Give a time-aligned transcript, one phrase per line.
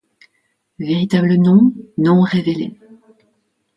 [0.79, 2.75] Véritable nom non révélé.